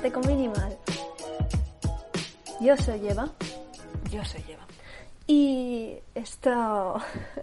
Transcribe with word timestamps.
podcast 0.00 0.04
Eco 0.04 0.20
Minimal. 0.20 0.78
Yo 2.60 2.76
soy 2.76 3.08
Eva. 3.08 3.30
Yo 4.10 4.24
soy 4.24 4.44
Eva. 4.48 4.66
Y 5.26 5.98
esto, 6.14 6.96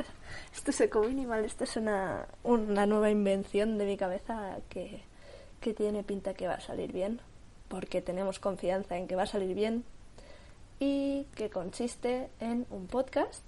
esto 0.53 0.71
es 0.71 0.81
Eco 0.81 1.01
Minimal, 1.01 1.45
esto 1.45 1.63
es 1.63 1.77
una, 1.77 2.27
una 2.43 2.85
nueva 2.85 3.09
invención 3.09 3.77
de 3.77 3.85
mi 3.85 3.97
cabeza 3.97 4.57
que, 4.69 5.03
que 5.59 5.73
tiene 5.73 6.03
pinta 6.03 6.33
que 6.33 6.47
va 6.47 6.55
a 6.55 6.59
salir 6.59 6.91
bien, 6.91 7.21
porque 7.67 8.01
tenemos 8.01 8.39
confianza 8.39 8.97
en 8.97 9.07
que 9.07 9.15
va 9.15 9.23
a 9.23 9.27
salir 9.27 9.53
bien, 9.55 9.83
y 10.79 11.25
que 11.35 11.49
consiste 11.49 12.29
en 12.39 12.65
un 12.69 12.87
podcast 12.87 13.43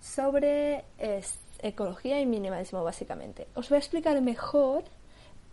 sobre 0.00 0.84
ecología 1.60 2.20
y 2.20 2.26
minimalismo 2.26 2.82
básicamente. 2.84 3.46
Os 3.54 3.68
voy 3.68 3.76
a 3.76 3.78
explicar 3.78 4.20
mejor, 4.20 4.84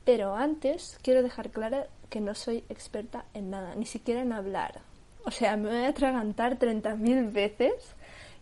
pero 0.05 0.35
antes 0.35 0.97
quiero 1.01 1.23
dejar 1.23 1.49
claro 1.49 1.85
que 2.09 2.21
no 2.21 2.35
soy 2.35 2.63
experta 2.69 3.25
en 3.33 3.49
nada, 3.49 3.75
ni 3.75 3.85
siquiera 3.85 4.21
en 4.21 4.33
hablar. 4.33 4.81
O 5.25 5.31
sea, 5.31 5.57
me 5.57 5.69
voy 5.69 5.83
a 5.83 5.89
atragantar 5.89 6.57
30.000 6.57 7.31
veces, 7.31 7.73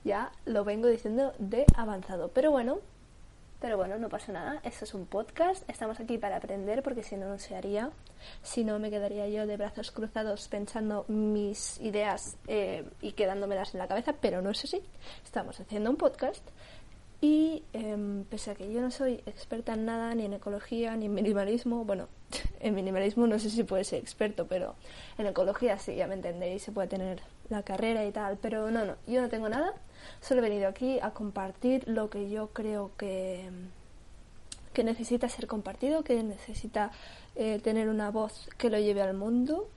ya 0.04 0.32
lo 0.46 0.64
vengo 0.64 0.88
diciendo 0.88 1.34
de 1.40 1.66
avanzado. 1.76 2.30
Pero 2.30 2.52
bueno, 2.52 2.80
pero 3.60 3.76
bueno, 3.76 3.98
no 3.98 4.08
pasa 4.08 4.32
nada, 4.32 4.62
esto 4.64 4.86
es 4.86 4.94
un 4.94 5.08
podcast, 5.08 5.68
estamos 5.68 6.00
aquí 6.00 6.20
para 6.20 6.38
aprender 6.38 6.84
porque 6.84 7.02
si 7.02 7.18
no, 7.18 7.28
no 7.28 7.40
se 7.40 7.56
haría. 7.56 7.90
Si 8.44 8.64
no, 8.64 8.78
me 8.78 8.92
quedaría 8.92 9.28
yo 9.28 9.48
de 9.48 9.58
brazos 9.58 9.92
cruzados 9.92 10.48
pensando 10.48 11.06
mis 11.08 11.80
ideas 11.82 12.38
eh, 12.48 12.86
y 13.02 13.14
quedándomelas 13.14 13.74
en 13.74 13.80
la 13.80 13.88
cabeza, 13.88 14.14
pero 14.14 14.44
no 14.44 14.52
es 14.52 14.64
así. 14.64 14.84
Estamos 15.24 15.59
haciendo 15.59 15.90
un 15.90 15.98
podcast 15.98 16.48
y 17.20 17.64
em, 17.73 18.26
pese 18.26 18.52
a 18.52 18.56
que 18.56 18.72
yo 18.72 18.80
no 18.82 18.92
soy 18.92 19.22
experta 19.26 19.73
en 19.73 19.86
nada, 19.86 20.14
ni 20.14 20.26
en 20.26 20.34
ecología, 20.34 20.96
ni 20.96 21.06
en 21.06 21.14
minimalismo, 21.14 21.84
bueno, 21.84 22.08
en 22.59 22.76
minimalismo 22.76 23.26
no 23.26 23.40
sé 23.40 23.50
si 23.50 23.64
puede 23.64 23.84
ser 23.84 24.00
experto, 24.00 24.48
pero 24.48 24.76
en 25.18 25.26
ecología 25.26 25.80
sí, 25.80 25.96
ya 25.96 26.08
me 26.08 26.14
entendéis, 26.14 26.64
se 26.64 26.72
puede 26.72 26.88
tener 26.88 27.22
la 27.50 27.64
carrera 27.64 28.06
y 28.06 28.12
tal, 28.12 28.38
pero 28.38 28.70
no, 28.70 28.86
no, 28.86 28.96
yo 29.08 29.22
no 29.22 29.30
tengo 29.30 29.50
nada, 29.50 29.74
solo 30.22 30.42
he 30.42 30.50
venido 30.50 30.68
aquí 30.68 31.00
a 31.02 31.12
compartir 31.12 31.88
lo 31.88 32.09
que 32.09 32.30
yo 32.30 32.50
creo 32.50 32.92
que, 32.98 33.50
que 34.74 34.84
necesita 34.84 35.28
ser 35.28 35.48
compartido, 35.48 36.04
que 36.04 36.22
necesita 36.22 36.92
eh, 37.36 37.59
tener 37.64 37.90
una 37.90 38.12
voz 38.12 38.48
que 38.59 38.70
lo 38.70 38.78
lleve 38.78 39.02
al 39.02 39.16
mundo, 39.16 39.68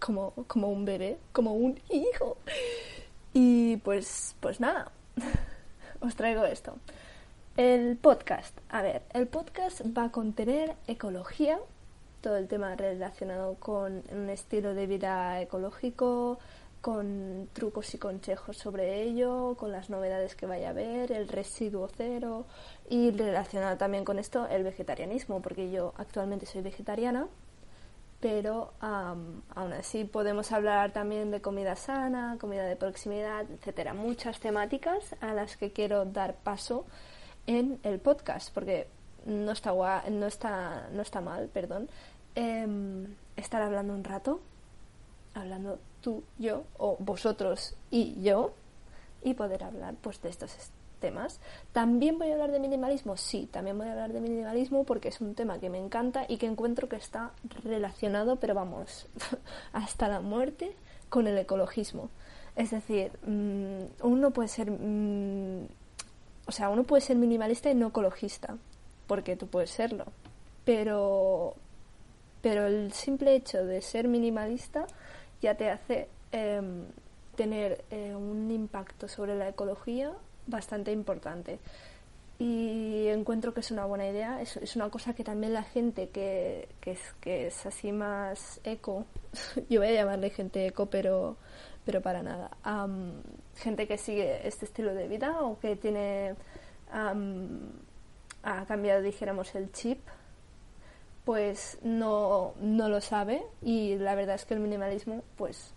como, 0.00 0.32
como 0.48 0.70
un 0.70 0.84
bebé, 0.84 1.18
como 1.32 1.54
un 1.54 1.78
hijo. 1.88 2.36
Y 3.32 3.76
pues, 3.78 4.34
pues 4.40 4.60
nada. 4.60 4.90
os 6.00 6.14
traigo 6.16 6.44
esto. 6.44 6.76
El 7.56 7.96
podcast. 7.96 8.58
A 8.68 8.82
ver, 8.82 9.02
el 9.14 9.26
podcast 9.26 9.82
va 9.96 10.04
a 10.04 10.12
contener 10.12 10.74
ecología, 10.86 11.58
todo 12.20 12.36
el 12.36 12.48
tema 12.48 12.74
relacionado 12.76 13.54
con 13.54 14.02
un 14.10 14.28
estilo 14.28 14.74
de 14.74 14.86
vida 14.86 15.40
ecológico, 15.40 16.38
con 16.80 17.48
trucos 17.52 17.94
y 17.94 17.98
consejos 17.98 18.56
sobre 18.56 19.02
ello, 19.02 19.56
con 19.58 19.72
las 19.72 19.90
novedades 19.90 20.36
que 20.36 20.46
vaya 20.46 20.68
a 20.68 20.70
haber, 20.70 21.12
el 21.12 21.28
residuo 21.28 21.88
cero 21.96 22.46
y 22.88 23.10
relacionado 23.10 23.76
también 23.76 24.04
con 24.04 24.18
esto 24.18 24.46
el 24.48 24.62
vegetarianismo, 24.62 25.40
porque 25.40 25.70
yo 25.70 25.94
actualmente 25.96 26.46
soy 26.46 26.62
vegetariana 26.62 27.26
pero 28.26 28.72
aún 28.80 29.72
así 29.78 30.02
podemos 30.02 30.50
hablar 30.50 30.90
también 30.90 31.30
de 31.30 31.40
comida 31.40 31.76
sana, 31.76 32.38
comida 32.40 32.64
de 32.64 32.74
proximidad, 32.74 33.48
etcétera, 33.48 33.94
muchas 33.94 34.40
temáticas 34.40 35.14
a 35.20 35.32
las 35.32 35.56
que 35.56 35.70
quiero 35.70 36.04
dar 36.04 36.34
paso 36.34 36.86
en 37.46 37.78
el 37.84 38.00
podcast, 38.00 38.52
porque 38.52 38.88
no 39.26 39.52
está 39.52 39.70
no 40.10 40.26
está 40.26 40.88
no 40.90 41.02
está 41.02 41.20
mal, 41.20 41.46
perdón, 41.54 41.88
em, 42.34 43.14
estar 43.36 43.62
hablando 43.62 43.94
un 43.94 44.02
rato, 44.02 44.40
hablando 45.32 45.78
tú, 46.00 46.24
yo 46.36 46.64
o 46.78 46.96
vosotros 46.98 47.76
y 47.92 48.20
yo 48.24 48.54
y 49.22 49.34
poder 49.34 49.62
hablar 49.62 49.94
pues 50.02 50.20
de 50.20 50.30
estos 50.30 50.56
temas. 50.96 51.40
¿También 51.72 52.18
voy 52.18 52.30
a 52.30 52.34
hablar 52.34 52.52
de 52.52 52.58
minimalismo? 52.58 53.16
Sí, 53.16 53.48
también 53.50 53.78
voy 53.78 53.88
a 53.88 53.92
hablar 53.92 54.12
de 54.12 54.20
minimalismo 54.20 54.84
porque 54.84 55.08
es 55.08 55.20
un 55.20 55.34
tema 55.34 55.58
que 55.58 55.70
me 55.70 55.78
encanta 55.78 56.24
y 56.28 56.36
que 56.38 56.46
encuentro 56.46 56.88
que 56.88 56.96
está 56.96 57.32
relacionado, 57.64 58.36
pero 58.36 58.54
vamos, 58.54 59.06
hasta 59.72 60.08
la 60.08 60.20
muerte 60.20 60.74
con 61.08 61.26
el 61.26 61.38
ecologismo. 61.38 62.10
Es 62.56 62.70
decir, 62.70 63.12
mm, 63.26 64.04
uno 64.04 64.30
puede 64.30 64.48
ser, 64.48 64.70
mm, 64.70 65.66
o 66.46 66.52
sea, 66.52 66.70
uno 66.70 66.84
puede 66.84 67.02
ser 67.02 67.16
minimalista 67.16 67.70
y 67.70 67.74
no 67.74 67.88
ecologista, 67.88 68.56
porque 69.06 69.36
tú 69.36 69.46
puedes 69.46 69.70
serlo, 69.70 70.06
pero, 70.64 71.54
pero 72.40 72.66
el 72.66 72.92
simple 72.92 73.34
hecho 73.34 73.64
de 73.64 73.82
ser 73.82 74.08
minimalista 74.08 74.86
ya 75.42 75.54
te 75.54 75.70
hace 75.70 76.08
em, 76.32 76.86
tener 77.36 77.84
eh, 77.90 78.14
un 78.14 78.50
impacto 78.50 79.06
sobre 79.06 79.36
la 79.36 79.48
ecología 79.48 80.12
bastante 80.46 80.92
importante. 80.92 81.58
Y 82.38 83.06
encuentro 83.08 83.54
que 83.54 83.60
es 83.60 83.70
una 83.70 83.86
buena 83.86 84.06
idea, 84.06 84.42
es, 84.42 84.76
una 84.76 84.90
cosa 84.90 85.14
que 85.14 85.24
también 85.24 85.54
la 85.54 85.62
gente 85.62 86.10
que, 86.10 86.68
que, 86.80 86.92
es, 86.92 87.00
que 87.20 87.46
es 87.46 87.64
así 87.64 87.92
más 87.92 88.60
eco, 88.62 89.06
yo 89.70 89.80
voy 89.80 89.88
a 89.88 89.92
llamarle 89.92 90.28
gente 90.30 90.66
eco, 90.66 90.86
pero, 90.86 91.36
pero 91.86 92.02
para 92.02 92.22
nada, 92.22 92.50
gente 93.56 93.86
que 93.86 93.96
sigue 93.96 94.46
este 94.46 94.66
estilo 94.66 94.92
de 94.92 95.08
vida 95.08 95.40
o 95.40 95.58
que 95.58 95.76
tiene, 95.76 96.34
ha 96.90 98.64
cambiado, 98.66 99.00
dijéramos, 99.00 99.54
el 99.54 99.72
chip, 99.72 100.00
pues 101.24 101.78
no, 101.82 102.54
no 102.60 102.88
lo 102.88 103.00
sabe. 103.00 103.42
Y 103.62 103.96
la 103.96 104.14
verdad 104.14 104.36
es 104.36 104.44
que 104.44 104.54
el 104.54 104.60
minimalismo, 104.60 105.22
pues 105.36 105.74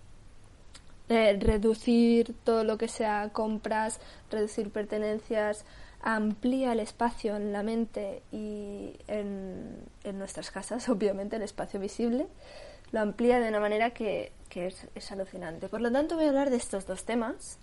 eh, 1.09 1.35
reducir 1.39 2.35
todo 2.43 2.63
lo 2.63 2.77
que 2.77 2.87
sea 2.87 3.29
compras, 3.33 3.99
reducir 4.29 4.69
pertenencias, 4.69 5.65
amplía 6.01 6.71
el 6.73 6.79
espacio 6.79 7.35
en 7.35 7.51
la 7.51 7.63
mente 7.63 8.21
y 8.31 8.93
en, 9.07 9.89
nuestras 10.13 10.51
casas, 10.51 10.87
obviamente 10.89 11.37
el 11.37 11.41
espacio 11.41 11.79
visible, 11.79 12.27
lo 12.91 12.99
amplía 12.99 13.39
de 13.39 13.49
una 13.49 13.59
manera 13.59 13.89
que, 13.89 14.31
es, 14.53 15.11
alucinante. 15.11 15.67
Por 15.67 15.81
lo 15.81 15.91
tanto 15.91 16.15
voy 16.15 16.25
a 16.25 16.29
hablar 16.29 16.51
de 16.51 16.57
estos 16.57 16.85
dos 16.85 17.03
temas 17.05 17.57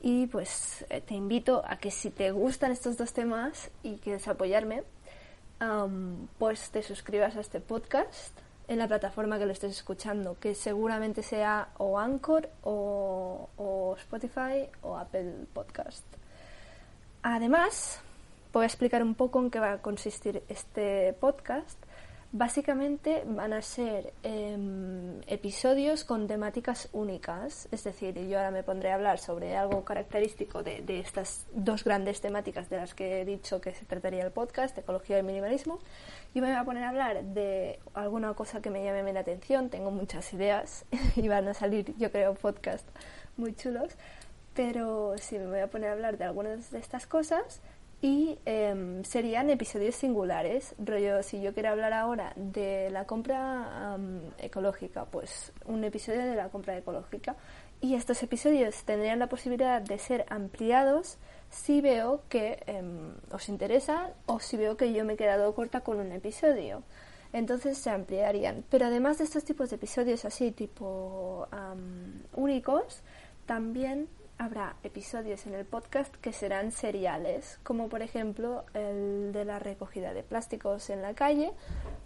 y 0.00 0.26
pues 0.26 0.84
eh, 0.90 1.00
te 1.00 1.14
invito 1.14 1.62
a 1.66 1.76
que 1.78 1.92
si 1.92 2.10
te 2.10 2.32
gustan 2.32 2.72
estos 2.72 2.96
dos 2.96 3.12
temas 3.12 3.70
y 3.84 3.98
quieres 3.98 4.26
apoyarme, 4.26 4.82
pues 6.38 6.70
te 6.70 6.82
suscribas 6.82 7.36
a 7.36 7.40
este 7.40 7.60
podcast 7.60 8.38
en 8.68 8.78
la 8.78 8.86
plataforma 8.86 9.38
que 9.38 9.46
lo 9.46 9.52
estés 9.52 9.72
escuchando, 9.72 10.36
que 10.38 10.54
seguramente 10.54 11.22
sea 11.22 11.68
o 11.78 11.98
Anchor 11.98 12.48
o, 12.62 13.48
o 13.56 13.96
Spotify 13.98 14.68
o 14.82 14.96
Apple 14.96 15.32
Podcast. 15.52 16.04
Además, 17.22 18.00
voy 18.52 18.64
a 18.64 18.66
explicar 18.66 19.02
un 19.02 19.14
poco 19.14 19.40
en 19.40 19.50
qué 19.50 19.58
va 19.58 19.72
a 19.72 19.78
consistir 19.78 20.42
este 20.48 21.14
podcast 21.14 21.78
Básicamente 22.30 23.22
van 23.26 23.54
a 23.54 23.62
ser 23.62 24.12
em, 24.22 25.22
episodios 25.26 26.04
con 26.04 26.26
temáticas 26.26 26.90
únicas, 26.92 27.68
es 27.72 27.84
decir, 27.84 28.18
yo 28.28 28.36
ahora 28.36 28.50
me 28.50 28.62
pondré 28.62 28.92
a 28.92 28.96
hablar 28.96 29.18
sobre 29.18 29.56
algo 29.56 29.82
característico 29.82 30.62
de, 30.62 30.82
de, 30.82 31.00
estas 31.00 31.46
dos 31.54 31.84
grandes 31.84 32.20
temáticas 32.20 32.68
de 32.68 32.76
las 32.76 32.92
que 32.92 33.22
he 33.22 33.24
dicho 33.24 33.62
que 33.62 33.72
se 33.72 33.86
trataría 33.86 34.24
el 34.24 34.30
podcast, 34.30 34.76
ecología 34.76 35.18
y 35.18 35.22
minimalismo, 35.22 35.78
y 36.34 36.42
me 36.42 36.48
voy 36.48 36.56
a 36.56 36.64
poner 36.64 36.84
a 36.84 36.90
hablar 36.90 37.24
de 37.24 37.78
alguna 37.94 38.34
cosa 38.34 38.60
que 38.60 38.68
me 38.68 38.84
llame 38.84 39.14
la 39.14 39.20
atención, 39.20 39.70
tengo 39.70 39.90
muchas 39.90 40.30
ideas 40.34 40.84
y 41.16 41.28
van 41.28 41.48
a 41.48 41.54
salir, 41.54 41.96
yo 41.96 42.12
creo, 42.12 42.34
podcast 42.34 42.86
muy 43.38 43.54
chulos, 43.54 43.96
pero 44.52 45.14
sí 45.16 45.38
me 45.38 45.46
voy 45.46 45.60
a 45.60 45.68
poner 45.68 45.88
a 45.88 45.92
hablar 45.92 46.18
de 46.18 46.24
algunas 46.24 46.70
de 46.72 46.78
estas 46.78 47.06
cosas 47.06 47.62
y 48.00 48.38
em, 48.44 49.02
serían 49.02 49.50
episodios 49.50 49.96
singulares. 49.96 50.74
Rollo, 50.78 51.22
si 51.22 51.40
yo 51.40 51.52
quiero 51.52 51.70
hablar 51.70 51.92
ahora 51.92 52.32
de 52.36 52.90
la 52.90 53.06
compra 53.06 53.98
ecológica, 54.38 55.04
pues 55.06 55.52
un 55.66 55.82
episodio 55.82 56.24
de 56.24 56.36
la 56.36 56.48
compra 56.48 56.76
ecológica. 56.76 57.36
Y 57.80 57.94
estos 57.94 58.22
episodios 58.22 58.84
tendrían 58.84 59.18
la 59.18 59.28
posibilidad 59.28 59.80
de 59.80 59.98
ser 59.98 60.26
ampliados 60.28 61.18
si 61.50 61.80
veo 61.80 62.22
que 62.28 62.62
em, 62.66 63.14
os 63.32 63.48
interesa 63.48 64.10
o 64.26 64.40
si 64.40 64.56
veo 64.56 64.76
que 64.76 64.92
yo 64.92 65.04
me 65.04 65.14
he 65.14 65.16
quedado 65.16 65.54
corta 65.54 65.80
con 65.80 65.98
un 65.98 66.12
episodio. 66.12 66.82
Entonces 67.32 67.78
se 67.78 67.90
ampliarían. 67.90 68.64
Pero 68.70 68.86
además 68.86 69.18
de 69.18 69.24
estos 69.24 69.44
tipos 69.44 69.70
de 69.70 69.76
episodios 69.76 70.24
así, 70.24 70.50
tipo 70.52 71.48
únicos, 72.34 73.02
también 73.46 74.08
habrá 74.38 74.76
episodios 74.82 75.46
en 75.46 75.54
el 75.54 75.64
podcast 75.64 76.14
que 76.16 76.32
serán 76.32 76.72
seriales, 76.72 77.58
como 77.62 77.88
por 77.88 78.02
ejemplo 78.02 78.64
el 78.72 79.32
de 79.32 79.44
la 79.44 79.58
recogida 79.58 80.14
de 80.14 80.22
plásticos 80.22 80.90
en 80.90 81.02
la 81.02 81.14
calle, 81.14 81.52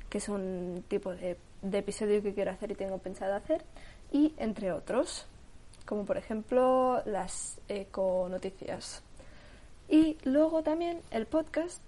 que 0.08 0.18
es 0.18 0.28
un 0.28 0.84
tipo 0.88 1.14
de, 1.14 1.36
episodio 1.72 2.22
que 2.22 2.34
quiero 2.34 2.50
hacer 2.50 2.72
y 2.72 2.74
tengo 2.74 2.98
pensado 2.98 3.34
hacer, 3.34 3.62
y 4.10 4.34
entre 4.38 4.72
otros, 4.72 5.26
como 5.86 6.04
por 6.04 6.16
ejemplo 6.16 7.02
las 7.04 7.60
econoticias. 7.68 9.02
Y 9.88 10.16
luego 10.24 10.62
también 10.62 11.02
el 11.10 11.26
podcast 11.26 11.82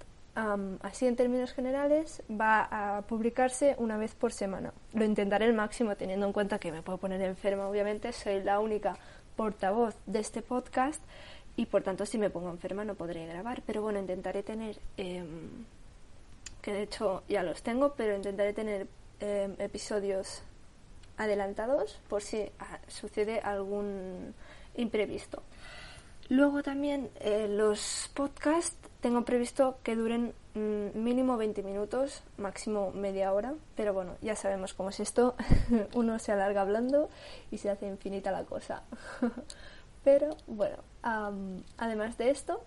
así 0.83 1.07
en 1.07 1.17
términos 1.17 1.53
generales, 1.53 2.23
va 2.29 2.97
a 2.97 3.03
publicarse 3.03 3.77
una 3.79 3.97
vez 3.97 4.15
por 4.15 4.33
semana. 4.33 4.73
Lo 4.93 5.05
intentaré 5.05 5.47
el 5.47 5.55
máximo 5.55 5.97
teniendo 5.97 6.27
en 6.27 6.33
cuenta 6.33 6.59
que 6.59 6.73
me 6.73 6.83
puedo 6.83 6.99
poner 6.99 7.23
enferma, 7.23 7.69
obviamente, 7.69 8.13
soy 8.13 8.43
la 8.43 8.59
única 8.59 8.97
portavoz 9.37 9.95
de 10.07 10.21
este 10.21 10.43
podcast 10.43 11.03
y 11.57 11.67
por 11.67 11.83
tanto 11.83 12.07
si 12.07 12.19
me 12.19 12.31
pongo 12.31 12.51
enferma 12.51 12.85
no 12.85 12.95
podré 12.95 13.27
grabar, 13.27 13.63
pero 13.67 13.83
bueno, 13.83 13.99
intentaré 13.99 14.43
tener, 14.43 14.79
em, 14.97 15.65
que 16.63 16.73
de 16.73 16.83
hecho 16.83 17.23
ya 17.29 17.43
los 17.43 17.63
tengo, 17.63 17.95
pero 17.95 18.17
intentaré 18.17 18.53
tener 18.53 18.89
em, 19.21 19.55
episodios 19.59 20.43
adelantados 21.17 22.01
por 22.09 22.23
si 22.23 22.51
ah, 22.59 22.79
sucede 22.89 23.41
algún 23.41 24.35
imprevisto. 24.77 25.43
Luego 26.29 26.63
también 26.63 27.11
eh, 27.21 27.47
los 27.49 28.11
podcasts 28.15 28.77
tengo 29.05 29.23
previsto 29.27 29.77
que 29.83 29.97
duren 29.97 30.33
mm, 30.55 30.99
mínimo 30.99 31.37
20 31.37 31.63
minutos, 31.63 32.23
máximo 32.39 32.91
media 32.93 33.35
hora, 33.35 33.53
pero 33.77 33.93
bueno, 33.93 34.13
ya 34.23 34.35
sabemos 34.35 34.73
cómo 34.73 34.89
es 34.89 34.99
esto, 34.99 35.35
uno 35.95 36.19
se 36.19 36.33
alarga 36.33 36.63
hablando 36.63 37.11
y 37.51 37.59
se 37.59 37.69
hace 37.69 37.87
infinita 37.87 38.33
la 38.33 38.45
cosa. 38.45 38.83
pero 40.05 40.39
bueno, 40.47 40.79
además 41.77 42.17
de 42.17 42.31
esto, 42.31 42.63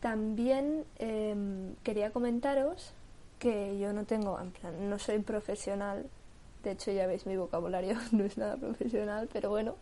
también 0.00 0.84
em, 0.98 1.76
quería 1.76 2.10
comentaros 2.10 2.92
que 3.38 3.78
yo 3.78 3.94
no 3.94 4.04
tengo, 4.04 4.38
en 4.38 4.50
plan, 4.50 4.90
no 4.90 4.98
soy 4.98 5.20
profesional, 5.20 6.04
de 6.62 6.72
hecho 6.72 6.92
ya 6.92 7.06
veis 7.06 7.24
mi 7.24 7.38
vocabulario 7.38 7.96
no 8.12 8.24
es 8.24 8.36
nada 8.36 8.58
profesional, 8.58 9.30
pero 9.32 9.48
bueno, 9.48 9.76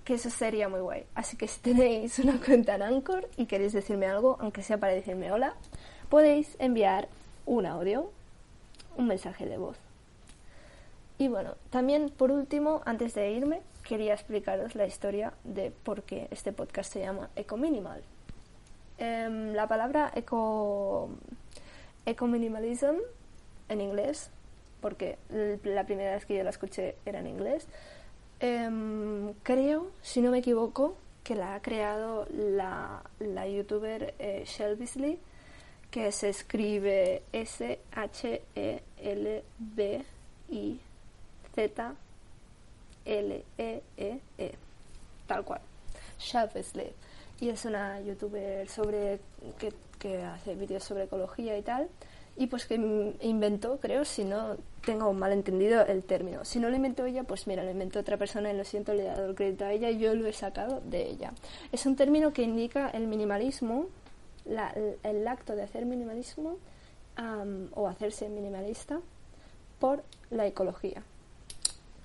Que 0.04 0.16
eso 0.16 0.32
sería 0.32 0.70
muy 0.70 0.80
guay. 0.80 1.06
Así 1.14 1.38
que 1.38 1.48
si 1.48 1.60
tenéis 1.60 2.18
una 2.18 2.40
cuenta 2.44 2.76
en 2.76 2.82
Anchor 2.82 3.30
y 3.38 3.46
queréis 3.46 3.74
decirme 3.74 4.08
algo, 4.08 4.38
aunque 4.40 4.64
sea 4.64 4.80
para 4.80 4.94
decirme 4.94 5.32
hola, 5.32 5.54
podéis 6.10 6.56
enviar 6.58 7.08
un 7.46 7.68
audio, 7.68 8.12
un 8.98 9.08
mensaje 9.08 9.46
de 9.46 9.58
voz. 9.58 9.78
Y 11.20 11.28
bueno, 11.28 11.56
también 11.70 12.10
por 12.10 12.32
último, 12.32 12.82
antes 12.86 13.14
de 13.14 13.32
irme, 13.32 13.62
quería 13.84 14.14
explicaros 14.14 14.74
la 14.74 14.88
historia 14.88 15.34
de 15.44 15.70
por 15.70 16.04
qué 16.04 16.30
este 16.32 16.54
podcast 16.54 16.94
se 16.94 17.02
llama 17.02 17.30
Eco 17.36 17.58
Minimal. 17.58 18.02
Em, 18.98 19.52
la 19.54 19.68
palabra 19.68 20.14
eco, 20.16 21.10
eco 22.06 22.26
minimalism 22.26 22.96
en 23.68 23.82
inglés, 23.82 24.32
porque 24.80 25.18
la 25.64 25.86
primera 25.86 26.14
vez 26.14 26.26
que 26.26 26.38
yo 26.38 26.44
la 26.44 26.52
escuché 26.52 26.96
era 27.06 27.20
en 27.20 27.28
inglés, 27.28 27.68
em, 28.40 29.34
creo, 29.44 29.92
si 30.02 30.22
no 30.22 30.32
me 30.32 30.38
equivoco, 30.38 30.96
que 31.26 31.36
la 31.36 31.54
ha 31.56 31.62
creado 31.62 32.28
la, 32.32 33.04
la 33.20 33.46
youtuber 33.46 34.14
eh, 34.20 34.46
que 35.92 36.12
se 36.14 36.30
escribe 36.30 37.24
S-H-E-L-B-I-Z-L-E-E-E, 41.66 44.20
-E, 44.38 44.54
tal 45.28 45.44
cual. 45.44 45.62
Shelby 46.20 46.94
y 47.42 47.50
es 47.50 47.66
una 47.66 48.02
youtuber 48.02 48.68
sobre 48.68 49.20
que, 49.58 50.24
hace 50.24 50.56
vídeos 50.56 50.84
sobre 50.84 51.06
ecología 51.06 51.58
y 51.58 51.62
tal 51.62 51.90
y 52.36 52.48
pues 52.48 52.66
que 52.66 52.76
inventó, 53.22 53.80
creo, 53.80 54.06
si 54.06 54.24
no 54.24 54.56
tengo 54.86 55.12
mal 55.12 55.34
entendido 55.34 55.86
el 55.86 56.04
término. 56.04 56.46
Si 56.46 56.60
no 56.60 56.70
lo 56.70 56.76
inventó 56.78 57.06
ella, 57.06 57.24
pues 57.24 57.48
mira, 57.48 57.64
lo 57.64 57.72
inventó 57.72 58.00
otra 58.00 58.16
persona 58.16 58.52
y 58.52 58.56
lo 58.56 58.64
siento, 58.64 58.94
le 58.94 59.04
he 59.04 59.08
dado 59.08 59.26
el 59.26 59.36
crédito 59.36 59.66
a 59.66 59.74
ella 59.74 59.90
y 59.90 60.00
yo 60.00 60.16
lo 60.16 60.26
he 60.26 60.32
sacado 60.32 60.82
de 60.86 61.10
ella. 61.10 61.34
Es 61.74 61.86
un 61.86 61.98
término 61.98 62.32
que 62.32 62.44
indica 62.44 62.90
el 62.92 63.08
minimalismo, 63.08 63.88
la, 64.46 64.74
el, 65.04 65.28
acto 65.28 65.56
de 65.56 65.64
hacer 65.64 65.86
minimalismo 65.86 66.58
o 67.76 67.88
hacerse 67.88 68.30
minimalista 68.30 69.02
por 69.80 70.04
la 70.30 70.48
ecología 70.48 71.04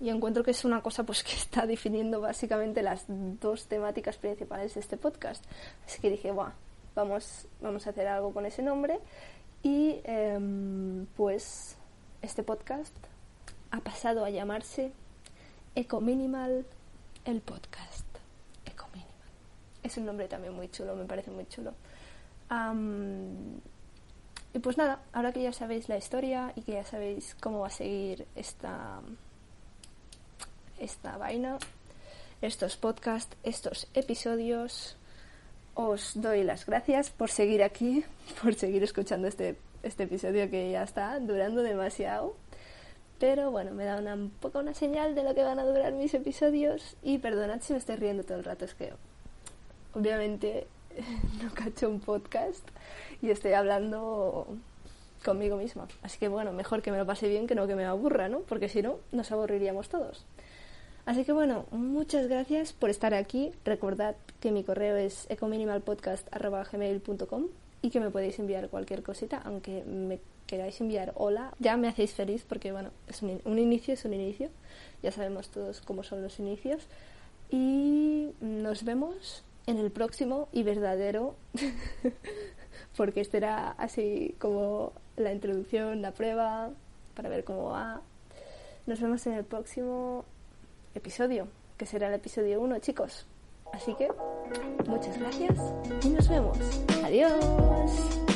y 0.05 0.11
encuentro 0.11 0.45
que 0.45 0.51
es 0.51 0.67
una 0.67 0.83
cosa 0.83 1.05
pues 1.05 1.25
que 1.25 1.33
está 1.33 1.67
definiendo 1.67 2.21
básicamente 2.21 2.83
las 2.83 3.07
dos 3.09 3.69
temáticas 3.69 4.19
principales 4.19 4.75
de 4.75 4.81
este 4.81 4.99
podcast. 4.99 5.43
Así 5.87 5.99
que 5.99 6.11
dije, 6.11 6.31
vamos, 6.31 7.49
vamos 7.63 7.87
a 7.87 7.91
hacer 7.91 8.07
algo 8.07 8.35
con 8.35 8.45
ese 8.45 8.63
nombre 8.63 9.01
y 9.63 10.03
em, 10.05 11.07
pues 11.17 11.79
este 12.21 12.43
podcast 12.43 12.95
ha 13.71 13.81
pasado 13.81 14.27
a 14.27 14.31
llamarse 14.31 14.93
Eco 15.75 16.03
Minimal 16.03 16.67
el 17.25 17.41
podcast. 17.41 18.07
Eco 18.67 18.87
Minimal. 18.93 19.31
Es 19.83 19.97
un 19.97 20.05
nombre 20.05 20.29
también 20.29 20.53
muy 20.53 20.69
chulo, 20.69 20.95
me 20.95 21.07
parece 21.07 21.31
muy 21.31 21.47
chulo. 21.47 21.73
y 24.53 24.59
pues 24.59 24.77
nada, 24.77 25.01
ahora 25.15 25.33
que 25.33 25.43
ya 25.43 25.53
sabéis 25.55 25.89
la 25.89 25.97
historia 25.97 26.53
y 26.57 26.61
que 26.61 26.73
ya 26.73 26.85
sabéis 26.85 27.35
cómo 27.41 27.61
va 27.61 27.69
a 27.69 27.71
seguir 27.71 28.27
esta 28.37 29.01
esta 30.78 31.16
vaina, 31.16 31.59
estos 32.43 32.76
podcasts, 32.76 33.37
estos 33.43 33.88
episodios. 33.95 34.97
Os 35.75 36.12
doy 36.14 36.45
las 36.45 36.66
gracias 36.66 37.11
por 37.11 37.31
seguir 37.31 37.62
aquí, 37.62 38.04
por 38.43 38.54
seguir 38.54 38.83
escuchando 38.83 39.28
este, 39.28 39.57
este 39.83 40.04
episodio 40.04 40.50
que 40.50 40.71
ya 40.71 40.83
está 40.83 41.19
durando 41.21 41.62
demasiado. 41.62 42.37
Pero 43.19 43.50
bueno, 43.50 43.73
me 43.73 43.85
da 43.85 43.99
una, 43.99 44.14
un 44.14 44.31
poco 44.31 44.59
una 44.59 44.75
señal 44.75 45.14
de 45.14 45.23
lo 45.23 45.35
que 45.35 45.43
van 45.43 45.59
a 45.59 45.64
durar 45.64 45.93
mis 45.93 46.14
episodios. 46.14 46.97
Y 47.02 47.19
perdonad 47.19 47.61
si 47.61 47.73
me 47.73 47.78
estoy 47.78 47.97
riendo 47.97 48.25
todo 48.25 48.38
el 48.38 48.45
rato, 48.45 48.64
es 48.64 48.75
que 48.75 48.93
obviamente 49.95 50.66
no 51.43 51.52
cacho 51.54 51.88
un 51.88 52.00
podcast 52.00 52.66
y 53.23 53.31
estoy 53.31 53.52
hablando 53.52 54.47
conmigo 55.25 55.57
misma. 55.57 55.88
Así 56.02 56.19
que 56.19 56.28
bueno, 56.28 56.52
mejor 56.52 56.83
que 56.83 56.93
me 56.93 56.99
lo 56.99 57.07
pase 57.07 57.28
bien 57.28 57.47
que 57.47 57.54
no 57.54 57.66
que 57.66 57.75
me 57.75 57.85
aburra, 57.85 58.28
¿no? 58.28 58.40
Porque 58.40 58.69
si 58.69 58.83
no, 58.83 58.99
nos 59.12 59.33
aburriríamos 59.33 59.88
todos. 59.88 60.25
Así 61.07 61.25
que 61.25 61.33
bueno, 61.33 61.65
muchas 61.71 62.29
gracias 62.29 62.73
por 62.73 62.91
estar 62.91 63.13
aquí. 63.13 63.51
Recordad 63.65 64.15
que 64.41 64.53
mi 64.53 64.65
correo 64.65 64.97
es 64.97 65.27
ecominimalpodcast.gmail.com 65.29 67.49
y 67.83 67.91
que 67.91 68.01
me 68.01 68.09
podéis 68.11 68.39
enviar 68.39 68.71
cualquier 68.71 69.03
cosita, 69.03 69.43
aunque 69.45 69.85
me 69.85 70.19
queráis 70.47 70.81
enviar 70.81 71.13
hola, 71.17 71.53
ya 71.59 71.77
me 71.77 71.89
hacéis 71.89 72.15
feliz 72.15 72.47
porque, 72.49 72.73
bueno, 72.73 72.89
es 73.09 73.21
un, 73.23 73.43
un 73.45 73.59
inicio 73.59 73.93
es 73.93 74.07
un 74.07 74.15
inicio. 74.15 74.49
Ya 75.03 75.13
sabemos 75.13 75.51
todos 75.51 75.83
cómo 75.83 76.03
son 76.03 76.23
los 76.23 76.39
inicios. 76.39 76.87
Y 77.51 78.31
nos 78.41 78.85
vemos 78.85 79.45
en 79.67 79.79
el 79.79 79.91
próximo 79.91 80.49
y 80.53 80.63
verdadero, 80.63 81.35
porque 82.97 83.21
este 83.21 83.39
era 83.39 83.71
así 83.73 84.35
como 84.39 84.93
la 85.17 85.33
introducción, 85.33 86.03
la 86.03 86.13
prueba, 86.13 86.71
para 87.15 87.29
ver 87.29 87.45
cómo 87.45 87.71
va. 87.71 88.03
Nos 88.87 89.01
vemos 89.01 89.27
en 89.27 89.35
el 89.35 89.45
próximo 89.45 90.25
episodio, 90.95 91.49
que 91.77 91.87
será 91.87 92.09
el 92.09 92.15
episodio 92.15 92.61
1, 92.61 92.79
chicos. 92.81 93.27
Así 93.73 93.95
que 93.95 94.09
muchas 94.87 95.19
gracias 95.19 95.59
y 96.05 96.09
nos 96.09 96.29
vemos. 96.29 96.59
Adiós. 97.05 98.34